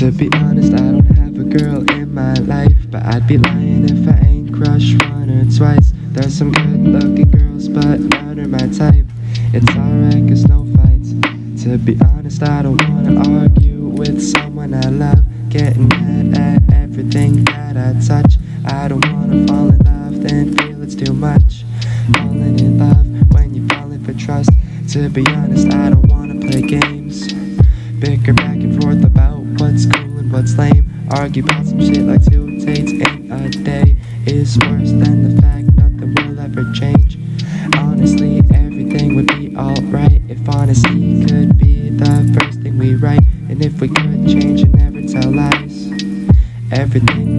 To 0.00 0.10
be 0.10 0.30
honest, 0.32 0.72
I 0.72 0.78
don't 0.78 1.16
have 1.18 1.38
a 1.38 1.44
girl 1.44 1.84
in 1.90 2.14
my 2.14 2.32
life, 2.32 2.90
but 2.90 3.04
I'd 3.04 3.26
be 3.26 3.36
lying 3.36 3.84
if 3.84 4.08
I 4.08 4.28
ain't 4.28 4.54
crushed 4.54 4.98
one 5.10 5.28
or 5.28 5.44
twice. 5.54 5.92
There's 6.12 6.34
some 6.34 6.52
good 6.52 6.86
looking 6.86 7.30
girls, 7.30 7.68
but 7.68 8.00
none 8.00 8.40
are 8.40 8.48
my 8.48 8.66
type. 8.68 9.04
It's 9.52 9.68
alright, 9.76 10.26
cause 10.26 10.46
no 10.46 10.64
fights. 10.74 11.12
To 11.64 11.76
be 11.76 11.98
honest, 12.00 12.42
I 12.42 12.62
don't 12.62 12.80
wanna 12.88 13.42
argue 13.42 13.88
with 13.88 14.22
someone 14.22 14.72
I 14.72 14.88
love. 14.88 15.22
Getting 15.50 15.90
Argue 31.30 31.44
about 31.44 31.64
some 31.64 31.80
shit 31.80 32.02
like 32.02 32.24
two 32.24 32.58
dates 32.58 32.90
in 32.90 33.30
a 33.30 33.48
day 33.50 33.96
is 34.26 34.58
worse 34.66 34.90
than 34.90 35.22
the 35.22 35.40
fact 35.40 35.64
nothing 35.76 36.12
will 36.16 36.40
ever 36.40 36.72
change. 36.72 37.18
Honestly, 37.78 38.38
everything 38.52 39.14
would 39.14 39.28
be 39.28 39.56
alright 39.56 40.20
if 40.28 40.48
honesty 40.48 41.24
could 41.24 41.56
be 41.56 41.90
the 41.90 42.36
first 42.36 42.62
thing 42.62 42.76
we 42.78 42.96
write. 42.96 43.22
And 43.48 43.64
if 43.64 43.80
we 43.80 43.86
could 43.86 44.26
change 44.26 44.62
and 44.62 44.74
never 44.74 45.02
tell 45.02 45.30
lies, 45.30 45.92
everything 46.72 47.29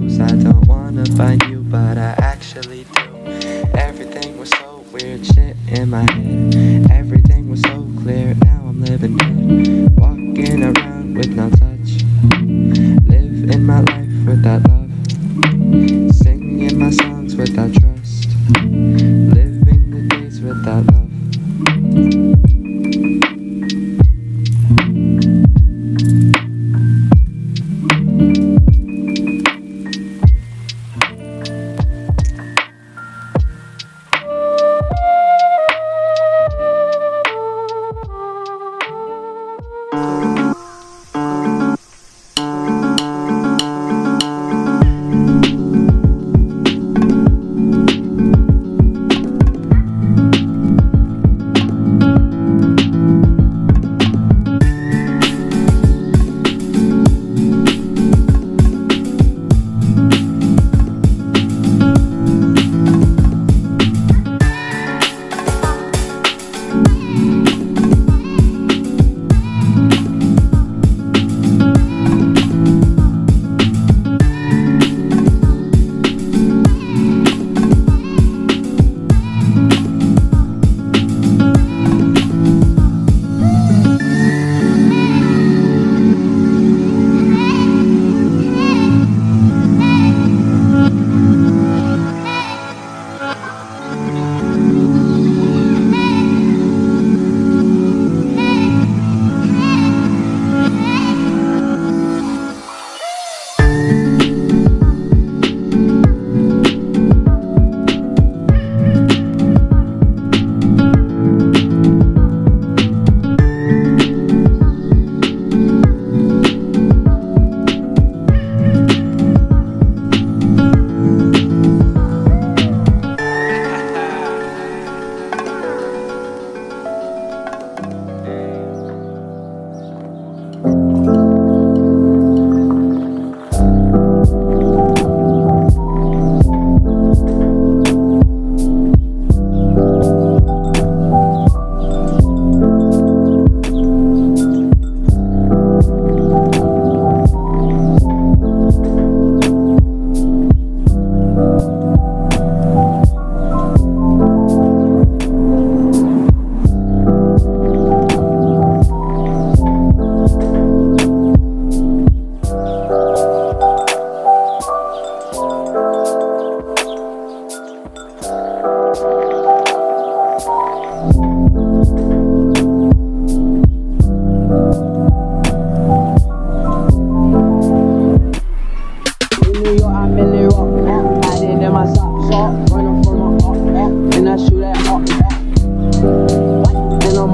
I 0.00 0.34
don't 0.36 0.66
wanna 0.66 1.04
find 1.16 1.42
you, 1.44 1.60
but 1.60 1.98
I 1.98 2.14
actually 2.18 2.84
do. 2.84 3.24
Everything 3.74 4.38
was 4.38 4.50
so 4.50 4.84
weird, 4.92 5.24
shit 5.26 5.56
in 5.68 5.90
my 5.90 6.10
head. 6.10 6.90
Everything 6.90 7.50
was 7.50 7.60
so 7.62 7.86
clear, 8.02 8.34
now 8.42 8.64
I'm 8.66 8.80
living 8.82 9.16
dead. 9.18 9.98
Walking 9.98 10.62
around 10.64 11.16
with 11.16 11.30
no 11.30 11.50
touch. 11.50 11.79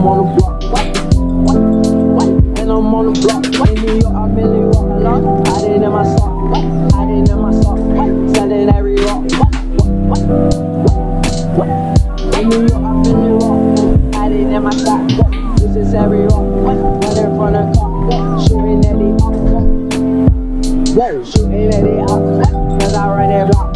I'm 0.07 0.13
on 0.13 0.19
the 0.23 0.31
block, 0.39 0.63
what, 0.71 0.87
what, 1.43 1.59
what, 2.15 2.29
and 2.61 2.71
I'm 2.71 2.95
on 2.95 3.13
the 3.13 3.21
block. 3.21 3.43
In 3.69 3.75
New 3.75 3.99
York, 3.99 4.15
I'm 4.15 4.39
in 4.39 4.47
New 4.47 4.71
York 4.71 4.77
a 4.77 5.03
lot. 5.03 5.49
I 5.49 5.61
did 5.63 5.83
in 5.83 5.91
my 5.91 6.05
sock, 6.05 6.31
I 6.95 7.07
did 7.07 7.29
in 7.29 7.39
my 7.43 7.51
sock, 7.51 7.79
selling 8.37 8.71
every 8.71 8.95
rock, 9.03 9.25
what, 9.35 9.51
what, 10.07 10.23
what, 10.87 11.03
what. 11.59 11.69
In 12.39 12.49
New 12.49 12.61
York, 12.69 12.85
I'm 12.87 13.03
in 13.03 13.19
New 13.19 13.35
York. 13.35 14.15
I 14.15 14.29
did 14.29 14.47
in 14.47 14.63
my 14.63 14.71
sock, 14.71 15.09
this 15.59 15.75
is 15.75 15.93
every 15.93 16.21
rock, 16.21 16.47
what, 16.63 16.79
running 17.03 17.35
from 17.35 17.53
the 17.55 17.63
cop, 17.75 17.91
what, 18.07 18.47
shooting 18.47 18.87
at 18.87 18.95
the 18.95 19.11
up. 19.27 19.35
Whoa, 20.95 21.25
shooting 21.25 21.75
at 21.75 21.83
it 21.83 21.99
up, 22.03 22.23
cause 22.81 22.95
I 22.95 23.09
run 23.09 23.31
that 23.31 23.51
block. 23.51 23.76